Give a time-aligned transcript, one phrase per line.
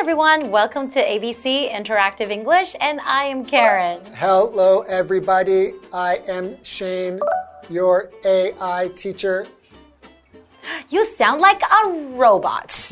[0.00, 0.50] everyone.
[0.50, 4.00] Welcome to ABC Interactive English, and I am Karen.
[4.14, 5.74] Hello, everybody.
[5.92, 7.20] I am Shane,
[7.70, 9.46] your AI teacher.
[10.88, 12.90] You sound like a robot.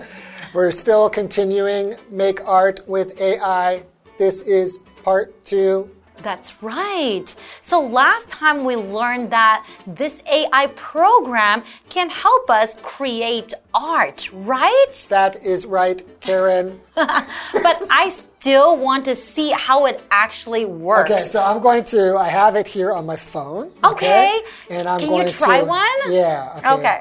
[0.54, 3.82] We're still continuing Make Art with AI.
[4.18, 5.90] This is part two.
[6.22, 7.34] That's right.
[7.60, 15.06] So last time we learned that this AI program can help us create art, right?
[15.08, 16.80] That is right, Karen.
[16.94, 21.10] but I still want to see how it actually works.
[21.10, 23.70] Okay, so I'm going to, I have it here on my phone.
[23.84, 24.40] Okay.
[24.70, 25.32] And I'm Can going to.
[25.32, 26.12] Can you try to, one?
[26.12, 26.58] Yeah.
[26.58, 26.72] Okay.
[26.72, 27.00] Okay.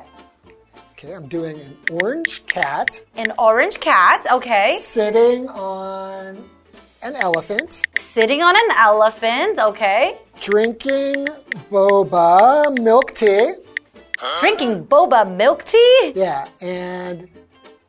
[0.91, 4.77] Okay, I'm doing an orange cat An orange cat, okay.
[4.79, 6.47] sitting on
[7.01, 10.17] an elephant, Sitting on an elephant, okay.
[10.41, 11.27] drinking
[11.71, 13.53] boba milk tea.
[14.39, 17.27] Drinking boba milk tea Yeah, and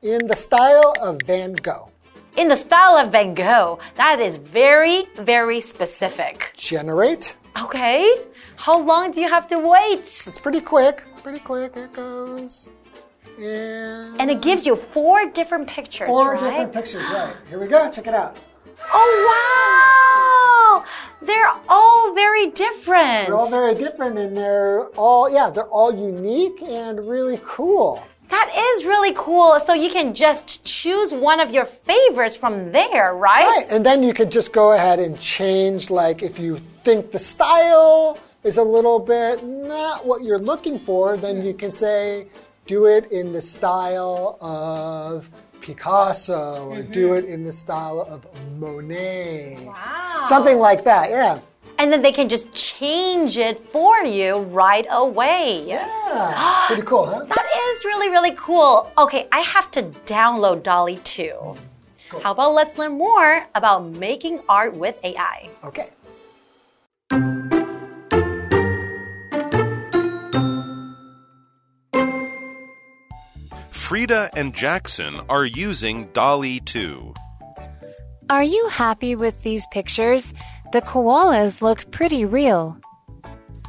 [0.03, 1.91] in the style of Van Gogh.
[2.37, 3.79] in the style of Van Gogh.
[3.97, 6.53] That is very, very specific.
[6.57, 7.37] Generate.
[7.61, 8.01] Okay.
[8.57, 10.05] How long do you have to wait?
[10.27, 11.03] It's pretty quick.
[11.23, 11.77] Pretty quick.
[11.77, 12.71] It goes.
[13.39, 16.41] And And it gives you four different pictures, four right?
[16.41, 17.05] different pictures.
[17.13, 17.35] Right.
[17.51, 17.91] Here we go.
[17.91, 18.37] Check it out.
[18.92, 20.84] Oh, wow.
[21.27, 23.27] They're all very different.
[23.27, 28.05] They're all very different and they're all, yeah, they're all unique and really cool.
[28.28, 29.61] that is really cool.
[29.61, 33.44] So you can just choose one of your favorites from there, right?
[33.47, 33.66] Right.
[33.71, 38.19] And then you could just go ahead and change, like, if you think the style
[38.43, 42.27] is a little bit not what you're looking for, then you can say,
[42.66, 45.28] do it in the style of
[45.62, 47.17] Picasso or do mm-hmm.
[47.17, 48.27] it in the style of
[48.59, 49.59] Monet.
[49.65, 50.23] Wow.
[50.28, 51.39] Something like that, yeah.
[51.78, 55.65] And then they can just change it for you right away.
[55.67, 56.65] Yeah.
[56.67, 57.25] Pretty cool, huh?
[57.25, 58.93] That is really, really cool.
[58.99, 61.56] Okay, I have to download DALL-E too.
[62.22, 65.49] How about let's learn more about making art with AI?
[65.65, 65.89] Okay.
[73.92, 77.12] Frida and Jackson are using DALL-E 2.
[78.30, 80.32] Are you happy with these pictures?
[80.72, 82.78] The koalas look pretty real.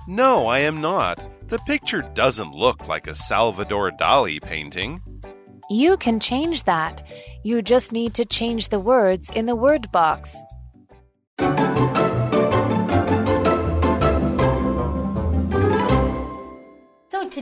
[0.08, 1.20] No, I am not.
[1.50, 5.02] The picture doesn't look like a Salvador Dali painting.
[5.70, 7.06] You can change that.
[7.44, 10.38] You just need to change the words in the word box.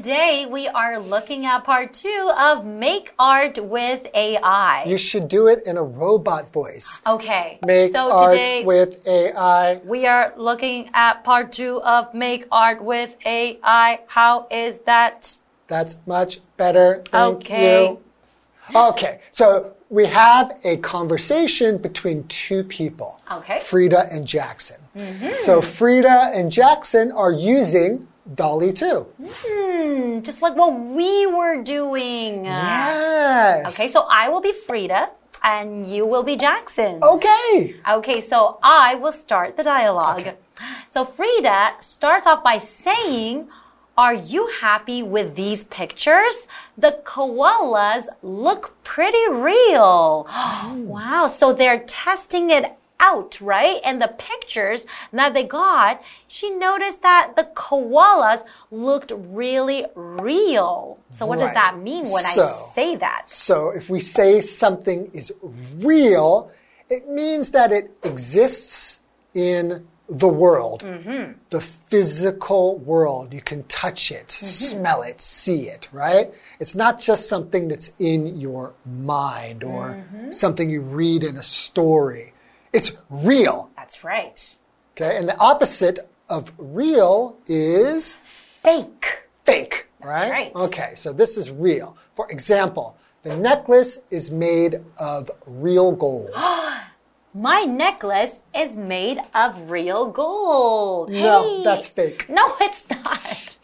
[0.02, 4.84] Today we are looking at part two of Make Art with AI.
[4.86, 7.00] You should do it in a robot voice.
[7.06, 9.76] Okay, Make so art today with AI.
[9.86, 14.00] we are looking at part two of Make Art with AI.
[14.08, 15.38] How is that?
[15.68, 17.04] That's much better.
[17.12, 17.90] Thank Okay.
[17.90, 18.00] you.
[18.76, 23.22] Okay, so we have a conversation between two people.
[23.32, 23.60] Okay.
[23.60, 24.78] Frida and Jackson.
[24.96, 25.30] Mm-hmm.
[25.44, 29.08] So Frida and Jackson are using DALL-E too.
[29.20, 32.46] Hmm, just like what we were doing.
[32.46, 33.74] Yes.
[33.74, 35.10] Okay, so I will be Frida
[35.44, 37.04] and you will be Jackson.
[37.04, 37.76] Okay.
[37.90, 40.36] Okay, so I will start the dialogue.
[40.88, 43.48] So Frida starts off by saying,
[43.98, 46.48] Are you happy with these pictures?
[46.78, 50.28] The koalas look pretty real.
[50.76, 53.80] wow, so they're testing it out, right?
[53.84, 61.00] And the pictures that they got, she noticed that the koalas looked really real.
[61.12, 63.24] So, what does that mean when I say that?
[63.28, 66.52] So if we say something is real,
[66.90, 69.00] it means that it exists
[69.34, 71.32] in the world, mm-hmm.
[71.52, 73.34] the physical world.
[73.34, 74.46] You can touch it, mm-hmm.
[74.46, 76.32] smell it, see it, right?
[76.60, 80.32] It's not just something that's in your mind or mm-hmm.
[80.32, 82.34] something you read in a story.
[82.74, 83.70] It's real.
[83.76, 84.58] That's right.
[84.96, 89.24] Okay, and the opposite of real is Fake.
[89.44, 90.32] fake, right?
[90.32, 90.56] right.
[90.56, 91.98] Okay, so this is real.
[92.16, 96.30] For example, the necklace is made of real gold.
[97.34, 101.10] My necklace is made of real gold.
[101.12, 101.64] No, Hey.
[101.64, 102.26] that's fake.
[102.30, 103.56] No, it's not.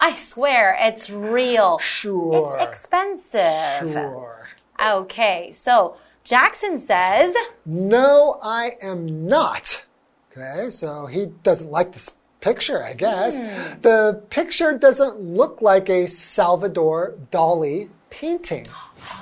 [0.00, 1.78] I swear it's real.
[1.78, 2.56] Sure.
[2.60, 3.92] It's expensive.
[3.94, 4.48] Sure.
[4.84, 5.96] Okay, so
[6.30, 7.34] Jackson says,
[7.66, 9.84] No, I am not.
[10.30, 13.40] Okay, so he doesn't like this picture, I guess.
[13.40, 13.80] Hmm.
[13.80, 18.68] The picture doesn't look like a Salvador Dali painting.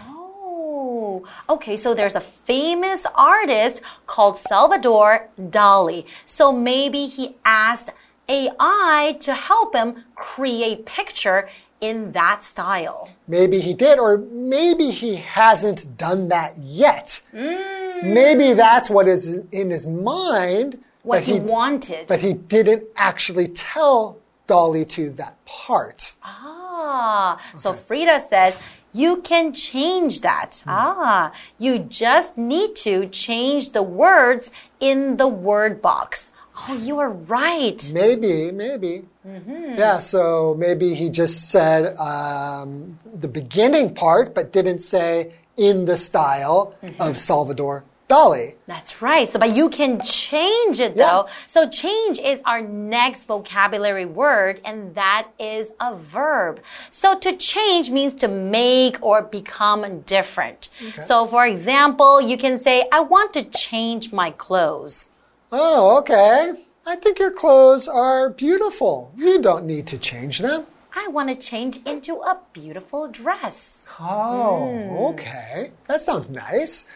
[0.07, 6.05] Oh, okay, so there's a famous artist called Salvador Dali.
[6.27, 7.89] So maybe he asked
[8.29, 11.49] AI to help him create picture
[11.81, 13.11] in that style.
[13.27, 17.23] Maybe he did, or maybe he hasn't done that yet.
[17.33, 20.83] Maybe that's what is in his mind.
[21.03, 22.07] What but he, wanted.
[22.07, 26.13] But he didn't actually tell DALL-E to that part.
[26.23, 28.59] Ah, so Frida says,
[28.93, 30.63] you can change that.
[30.67, 36.31] Ah, you just need to change the words in the word box.
[36.67, 37.91] Oh, you are right.
[37.95, 39.05] Maybe, maybe.
[39.25, 45.97] Yeah, so maybe he just said um, the beginning part, but didn't say in the
[45.97, 48.55] style of Salvador Dali.
[48.67, 49.29] That's right.
[49.29, 51.29] So, but you can change it though.
[51.47, 56.61] So, change is our next vocabulary word, and that is a verb.
[56.91, 60.71] So, to change means to make or become different.
[61.03, 65.07] So, for example, you can say, I want to change my clothes.
[65.51, 66.53] Oh, okay.
[66.85, 69.13] I think your clothes are beautiful.
[69.17, 70.67] You don't need to change them.
[70.95, 73.87] I want to change into a beautiful dress.
[74.01, 75.71] Oh, okay.
[75.87, 76.87] That sounds nice.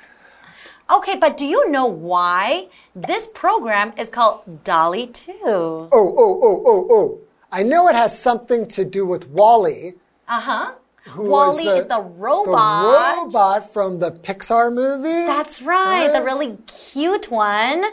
[0.91, 5.33] Okay, but do you know why this program is called DALL-E 2?
[5.45, 7.19] Oh, oh, oh, oh, oh.
[7.51, 9.95] I know it has something to do with WALL-E.
[10.29, 10.73] Uh huh.
[11.17, 13.17] WALL-E is the robot.
[13.17, 15.27] The robot from the Pixar movie.
[15.27, 17.85] That's right, the really cute one.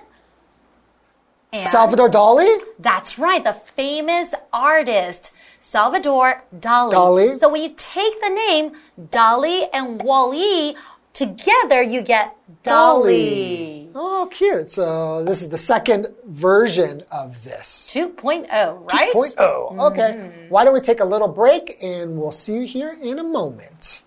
[1.52, 2.60] And Salvador Dali?
[2.78, 6.94] That's right, the famous artist Salvador Dali.
[6.94, 7.38] Dali.
[7.38, 8.74] So when you take the name
[9.10, 10.76] Dali and WALL-E
[11.14, 13.90] together, you get DALL-E.
[13.96, 14.70] Oh, cute.
[14.70, 17.90] So this is the second version of this.
[17.92, 18.48] 2.0,
[18.94, 19.12] right?
[19.14, 19.92] 2.0.
[19.92, 20.02] Okay.
[20.02, 20.50] Mm-hmm.
[20.50, 24.04] Why don't we take a little break and we'll see you here in a moment.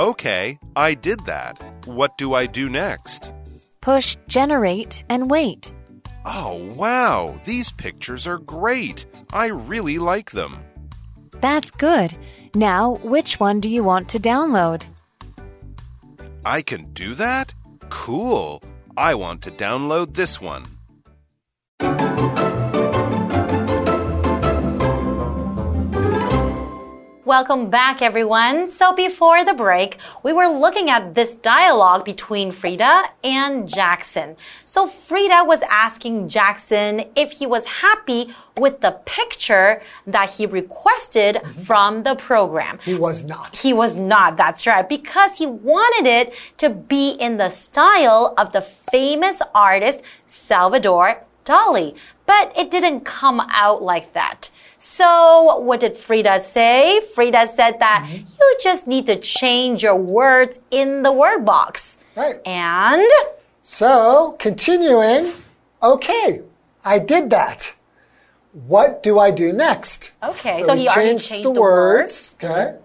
[0.00, 1.62] Okay, I did that.
[1.84, 3.34] What do I do next?
[3.82, 5.74] Push generate and wait.
[6.24, 9.04] Oh, wow, these pictures are great.
[9.30, 10.56] I really like them.
[11.42, 12.16] That's good.
[12.54, 14.86] Now, which one do you want to download?
[16.46, 17.52] I can do that?
[17.90, 18.62] Cool.
[18.96, 20.64] I want to download this one.
[27.30, 28.68] Welcome back, everyone.
[28.70, 34.36] So, before the break, we were looking at this dialogue between Frida and Jackson.
[34.64, 41.36] So, Frida was asking Jackson if he was happy with the picture that he requested
[41.36, 41.60] mm-hmm.
[41.60, 42.80] from the program.
[42.84, 43.56] He was not.
[43.56, 48.50] He was not, that's right, because he wanted it to be in the style of
[48.50, 51.94] the famous artist Salvador Dali.
[52.26, 54.50] But it didn't come out like that.
[54.82, 57.02] So, what did Frida say?
[57.14, 58.24] Frida said that mm-hmm.
[58.26, 61.98] you just need to change your words in the word box.
[62.16, 62.40] Right.
[62.46, 63.06] And
[63.60, 65.32] So, continuing.
[65.82, 66.40] Okay,
[66.82, 67.74] I did that.
[68.52, 70.12] What do I do next?
[70.22, 72.34] okay, so, we he already changed changed the, the, words.
[72.42, 72.78] Okay.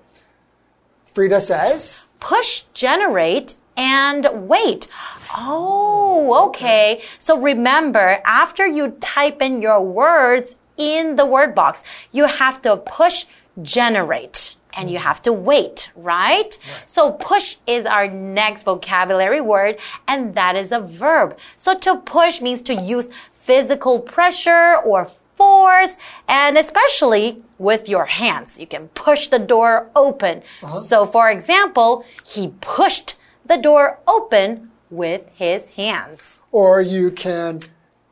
[1.13, 4.89] Frida says, push generate and wait.
[5.37, 7.01] Oh, okay.
[7.19, 12.77] So remember, after you type in your words in the word box, you have to
[12.77, 13.25] push
[13.61, 16.57] generate and you have to wait, right?
[16.85, 21.37] So push is our next vocabulary word and that is a verb.
[21.55, 25.95] So to push means to use physical pressure or force
[26.27, 28.59] and especially with your hands.
[28.59, 30.43] You can push the door open.
[30.61, 30.81] Uh-huh.
[30.81, 33.15] So for example, he pushed
[33.45, 36.19] the door open with his hands.
[36.51, 37.61] or you can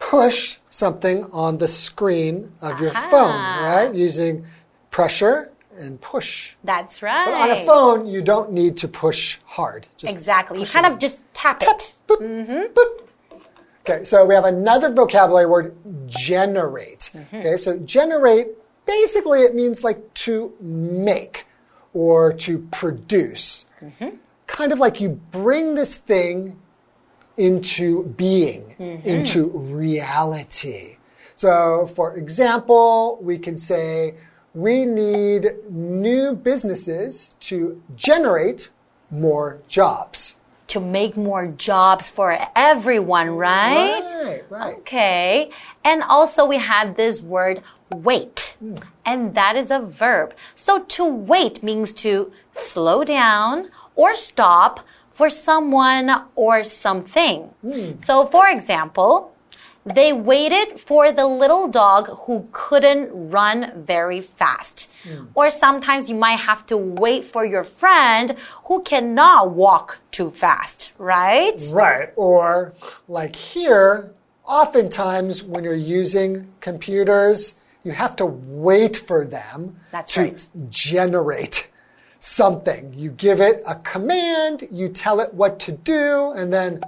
[0.09, 3.91] push something on the screen of your phone, right?
[3.93, 4.45] Using
[4.91, 6.55] pressure and push.
[6.63, 7.25] That's right.
[7.25, 9.87] But on a phone, you don't need to push hard.
[9.97, 10.59] Just Exactly.
[10.59, 11.95] You kind of just tap it.
[12.07, 12.73] boop, mm-hmm.
[12.73, 13.39] boop.
[13.81, 15.75] Okay, so we have another vocabulary word,
[16.07, 17.11] generate.
[17.13, 17.35] Mm-hmm.
[17.37, 18.47] Okay, so generate,
[18.85, 21.45] basically it means like to make
[21.93, 23.65] or to produce.
[23.81, 24.15] Mm-hmm.
[24.47, 26.59] Kind of like you bring this thing
[27.37, 29.07] into being, mm-hmm.
[29.07, 30.97] into reality.
[31.35, 34.15] So, for example, we can say,
[34.53, 38.69] we need new businesses to generate
[39.09, 40.35] more jobs.
[40.67, 44.03] To make more jobs for everyone, right?
[44.23, 44.75] Right, right.
[44.77, 45.51] Okay.
[45.83, 47.61] And also we have this word
[47.93, 48.55] wait.
[48.59, 48.75] Hmm.
[49.05, 50.33] And that is a verb.
[50.55, 54.79] So to wait means to slow down or stop
[55.13, 57.43] for someone or something.
[57.61, 57.97] Hmm.
[57.97, 59.33] So for example,
[59.85, 64.89] they waited for the little dog who couldn't run very fast.
[65.03, 65.25] Hmm.
[65.35, 70.91] Or sometimes you might have to wait for your friend who cannot walk too fast,
[70.97, 71.61] right?
[71.73, 72.09] Right.
[72.15, 72.73] Or,
[73.07, 74.13] like here,
[74.45, 80.47] oftentimes when you're using computers, you have to wait for them That's to right.
[80.69, 81.69] generate
[82.23, 82.93] something.
[82.93, 86.79] You give it a command, you tell it what to do, and then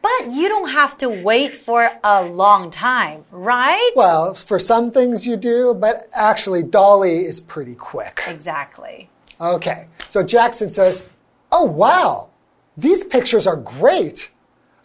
[0.00, 3.90] But you don't have to wait for a long time, right?
[3.96, 8.22] Well, for some things you do, but actually, DALL-E is pretty quick.
[8.26, 9.10] exactly.
[9.40, 11.04] Okay, so Jackson says,
[11.52, 12.30] Oh, wow,
[12.78, 14.30] these pictures are great.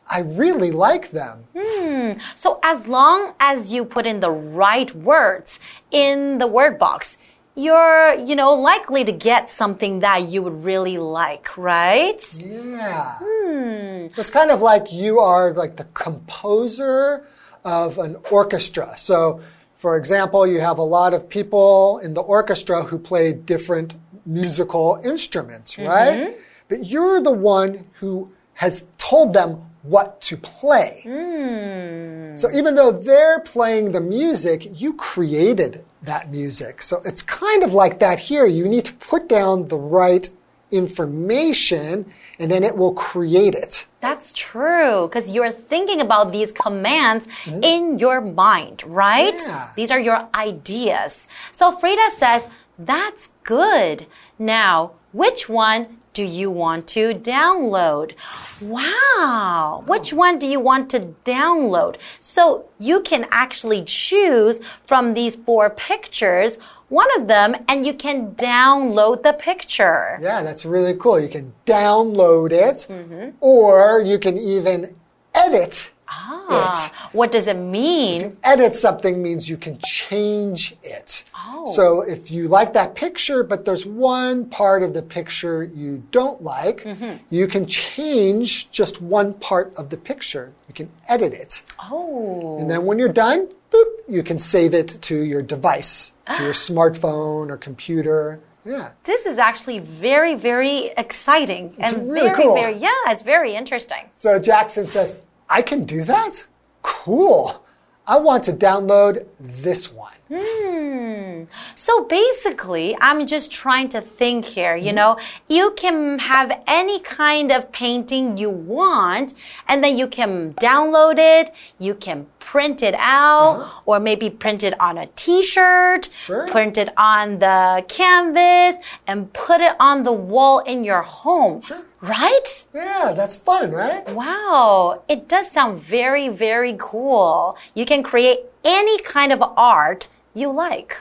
[0.09, 1.45] I really like them.
[1.57, 2.19] Hmm.
[2.35, 5.59] So as long as you put in the right words
[5.91, 7.17] in the word box,
[7.55, 12.21] you're, you know, likely to get something that you would really like, right?
[12.39, 13.17] Yeah.
[13.21, 14.07] Hmm.
[14.17, 17.25] It's kind of like you are like the composer
[17.63, 18.93] of an orchestra.
[18.97, 19.41] So,
[19.75, 25.01] for example, you have a lot of people in the orchestra who play different musical
[25.03, 26.35] instruments, right?
[26.67, 31.01] But you're the one who has told them what to play.
[31.03, 32.35] Hmm.
[32.35, 36.81] So even though they're playing the music, you created that music.
[36.81, 38.45] So it's kind of like that here.
[38.45, 40.29] You need to put down the right
[40.71, 42.05] information
[42.39, 43.85] and then it will create it.
[43.99, 47.63] That's true, because you're thinking about these commands mm-hmm.
[47.63, 49.33] in your mind, right?
[49.35, 49.69] Yeah.
[49.75, 51.27] These are your ideas.
[51.51, 52.43] So Frida says,
[52.79, 54.07] that's good.
[54.39, 58.13] Now, which one do you want to download?
[58.59, 59.83] Wow.
[59.87, 60.17] Which oh.
[60.17, 61.97] one do you want to download?
[62.19, 66.57] So you can actually choose from these four pictures
[66.89, 70.19] one of them and you can download the picture.
[70.21, 71.21] Yeah, that's really cool.
[71.21, 73.29] You can download it mm-hmm.
[73.39, 74.93] or you can even
[75.33, 75.90] edit
[76.23, 78.37] Ah, what does it mean?
[78.43, 81.23] edit something means you can change it.
[81.35, 81.65] Oh.
[81.75, 86.41] So if you like that picture, but there's one part of the picture you don't
[86.43, 87.17] like, Mm-hmm.
[87.29, 90.51] you can change just one part of the picture.
[90.67, 91.61] You can edit it.
[91.91, 92.57] Oh.
[92.59, 96.53] And then when you're done, boop, you can save it to your device, to your
[96.69, 98.39] smartphone or computer.
[98.65, 98.91] Yeah.
[99.05, 102.55] This is actually very, very exciting It's and really very, cool.
[102.55, 104.03] very, yeah, it's very interesting.
[104.17, 105.17] So Jackson says,
[105.51, 106.45] I can do that?
[106.81, 107.61] Cool.
[108.07, 110.13] I want to download this one.
[110.33, 111.43] Hmm.
[111.75, 115.17] So basically, I'm just trying to think here, you know,
[115.49, 119.33] you can have any kind of painting you want,
[119.67, 123.81] and then you can download it, you can print it out, uh-huh.
[123.85, 126.47] or maybe print it on a t-shirt, Sure.
[126.47, 128.75] print it on the canvas,
[129.07, 131.61] and put it on the wall in your home.
[131.61, 131.81] Sure.
[132.01, 132.65] Right?
[132.73, 134.03] Yeah, that's fun, right?
[134.11, 137.55] Wow, it does sound very, very cool.
[137.75, 140.97] You can create any kind of art you like.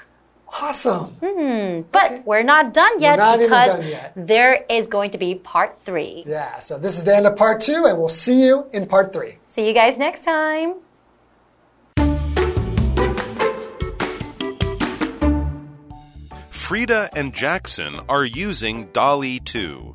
[0.52, 1.16] Awesome.
[1.22, 1.82] Hmm.
[1.92, 4.12] But we're not done yet not even because done yet.
[4.16, 6.24] there is going to be part three.
[6.26, 9.12] Yeah, so this is the end of part two, and we'll see you in part
[9.12, 9.38] three.
[9.46, 10.74] See you guys next time.
[16.70, 19.92] Frida and Jackson are using DALL-E 2.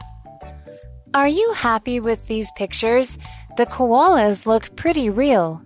[1.13, 3.17] Are you happy with these pictures?
[3.55, 5.63] The koalas look pretty real.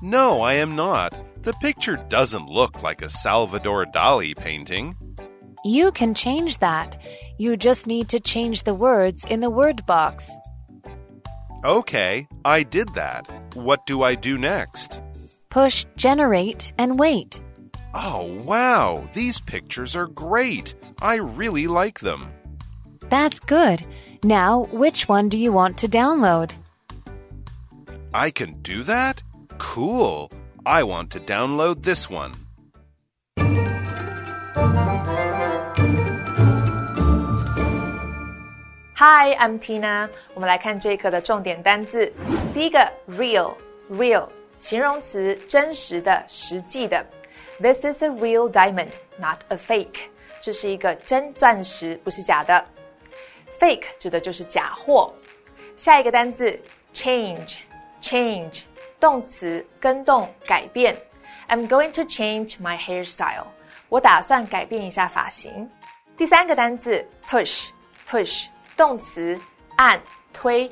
[0.00, 1.12] No, I am not.
[1.42, 4.96] The picture doesn't look like a Salvador Dali painting.
[5.66, 6.96] You can change that.
[7.38, 10.34] You just need to change the words in the word box.
[11.62, 13.30] Okay, I did that.
[13.52, 15.02] What do I do next?
[15.50, 17.42] Push generate and wait.
[17.95, 20.75] Oh, wow, these pictures are great.
[21.01, 22.27] I really like them.
[23.09, 23.83] That's good.
[24.23, 26.53] Now, which one do you want to download?
[28.13, 29.21] I can do that?
[29.57, 30.29] Cool.
[30.65, 32.33] I want to download this one.
[38.95, 40.07] Hi, I'm Tina。
[40.35, 42.13] 我们来看这一课的重点单字。
[42.53, 42.79] 第一个，
[43.09, 44.27] real，real，
[44.59, 47.03] 形容词，真实的、实际的。
[47.59, 50.09] This is a real diamond, not a fake。
[50.41, 52.65] 这是一个真钻石，不是假的。
[53.59, 55.13] Fake 指的就是假货。
[55.75, 56.59] 下一个单字，
[56.93, 58.63] change，change，
[58.99, 60.95] 动词，更动、改变。
[61.47, 63.45] I'm going to change my hairstyle。
[63.89, 65.69] 我打算改变一下发型。
[66.17, 68.47] 第三个单字，push，push。
[68.77, 69.39] 动词
[69.75, 70.01] 按
[70.33, 70.67] 推。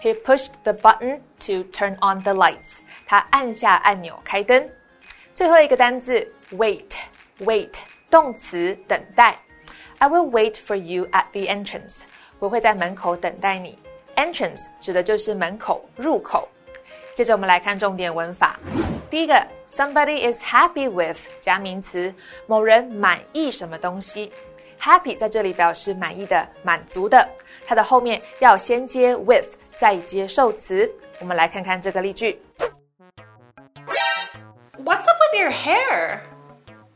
[0.00, 2.78] He pushed the button to turn on the lights。
[3.06, 4.68] 他按下按钮开灯。
[5.37, 7.69] 最后一个单字 wait，wait，
[8.09, 9.37] 动词等待。
[9.99, 12.01] I will wait for you at the entrance。
[12.39, 13.77] 我会在门口等待你。
[14.15, 16.49] Entrance 指的就是门口、入口。
[17.13, 18.59] 接着我们来看重点文法。
[19.11, 22.11] 第一个，somebody is happy with 加名词，
[22.47, 24.31] 某人满意什么东西。
[24.81, 27.29] Happy 在这里表示满意的、满足的，
[27.67, 30.91] 它的后面要先接 with 再接受词。
[31.19, 32.41] 我们来看看这个例句。
[34.83, 36.22] What's up with your hair?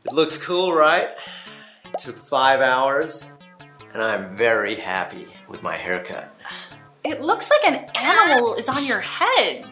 [0.05, 1.11] It looks cool, right?
[1.85, 3.31] It took five hours,
[3.93, 6.29] and I'm very happy with my haircut.
[7.05, 9.67] It looks like an animal is on your head.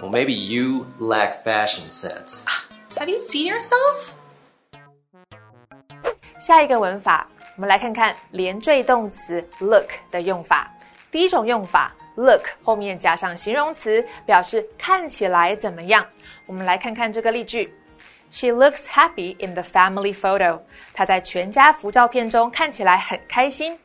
[0.00, 2.44] Well, maybe you lack fashion sense.
[2.96, 4.14] Have you seen yourself?
[6.40, 10.70] 下一个文法，我们来看看连缀动词 look 的用法。
[11.10, 16.06] 第一种用法，look 后面加上形容词，表示看起来怎么样。
[16.44, 17.72] 我们来看看这个例句
[18.31, 20.59] ：She looks happy in the family photo。
[20.93, 23.77] 她在全家福照片中看起来很开心。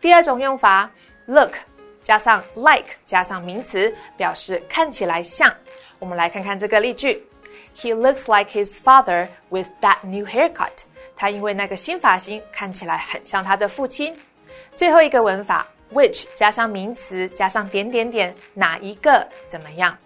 [0.00, 0.90] 第二种用法
[1.26, 1.52] ，look
[2.02, 5.52] 加上 like 加上名词，表示看起来像。
[5.98, 7.22] 我们来看看这个例句
[7.76, 10.72] ：He looks like his father with that new haircut。
[11.16, 14.14] 他因为那个新发型看起来很像他的父亲。
[14.76, 19.96] 最后一个文法，which 加上名词加上点点点，哪一个怎么样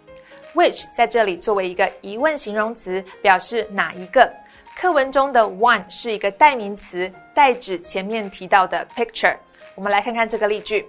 [0.54, 4.30] ？which 在这里作为一个疑问形容词，表示哪一个。
[4.76, 9.36] 课文中的 one 是一个代名词，代指前面提到的 picture。
[9.74, 10.86] 我们来看看这个例句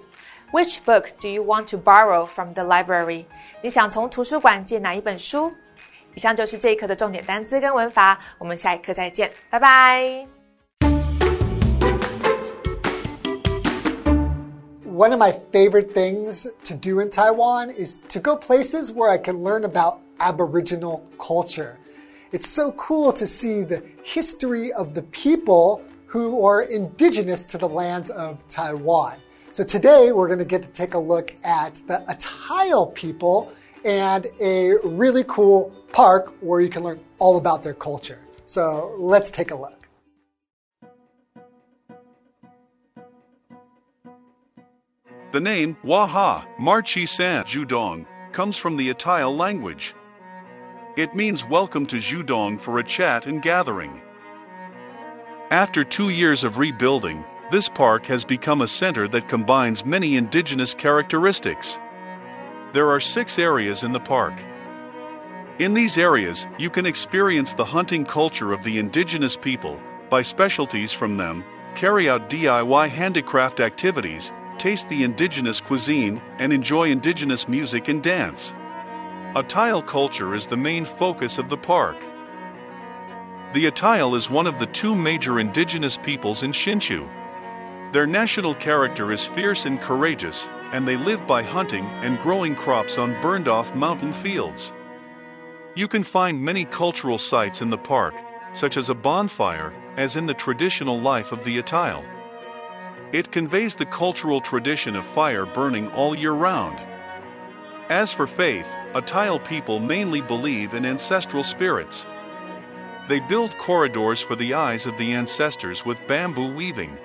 [0.52, 3.26] ：Which book do you want to borrow from the library？
[3.62, 5.52] 你想从图书馆借哪一本书？
[6.14, 10.41] 以上就是这一课的重点单词跟文法，我们下一课再见，拜拜。
[14.92, 19.42] One of my favorite things to do in Taiwan is to go places where I can
[19.42, 21.80] learn about Aboriginal culture.
[22.34, 27.70] It's so cool to see the history of the people who are indigenous to the
[27.70, 29.14] lands of Taiwan.
[29.54, 33.54] So today we're going to get to take a look at the Atayal people
[33.86, 38.20] and a really cool park where you can learn all about their culture.
[38.46, 39.81] So let's take a look.
[45.32, 49.96] The name Waha Marchi San Judong comes from the Atayal language.
[50.98, 54.02] It means welcome to Judong for a chat and gathering.
[55.50, 60.74] After two years of rebuilding, this park has become a center that combines many indigenous
[60.74, 61.80] characteristics.
[62.74, 64.34] There are six areas in the park.
[65.60, 70.92] In these areas, you can experience the hunting culture of the indigenous people, buy specialties
[70.92, 77.88] from them, carry out DIY handicraft activities, taste the indigenous cuisine, and enjoy indigenous music
[77.88, 78.54] and dance.
[79.34, 81.96] Atayal culture is the main focus of the park.
[83.54, 87.10] The Atayal is one of the two major indigenous peoples in Hsinchu.
[87.92, 93.00] Their national character is fierce and courageous, and they live by hunting and growing crops
[93.00, 94.72] on burned off mountain fields.
[95.74, 98.14] You can find many cultural sites in the park,
[98.54, 102.04] such as a bonfire, as in the traditional life of the Atayal.
[103.12, 106.80] It conveys the cultural tradition of fire burning all year round.
[107.90, 112.06] As for faith, Atayal people mainly believe in ancestral spirits.
[113.10, 116.98] They build corridors for the eyes of the ancestors with bamboo weaving.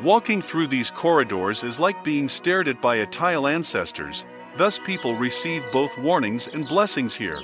[0.00, 4.24] Walking through these corridors is like being stared at by Atayal ancestors,
[4.56, 7.42] thus, people receive both warnings and blessings here.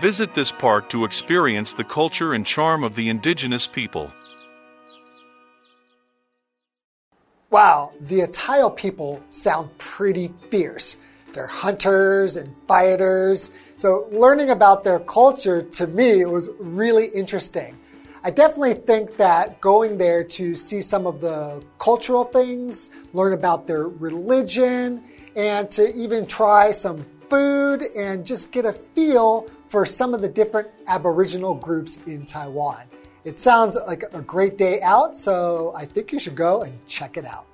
[0.00, 4.10] Visit this park to experience the culture and charm of the indigenous people.
[7.52, 10.96] Wow, the Atayal people sound pretty fierce.
[11.34, 13.50] They're hunters and fighters.
[13.76, 17.76] So, learning about their culture to me was really interesting.
[18.24, 23.66] I definitely think that going there to see some of the cultural things, learn about
[23.66, 25.04] their religion,
[25.36, 30.28] and to even try some food and just get a feel for some of the
[30.28, 32.84] different Aboriginal groups in Taiwan.
[33.24, 37.16] It sounds like a great day out, so I think you should go and check
[37.16, 37.46] it out.